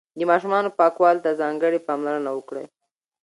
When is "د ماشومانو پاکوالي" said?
0.17-1.21